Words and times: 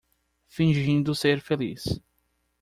Fingindo 0.47 1.13
ser 1.13 1.39
feliz 1.41 2.01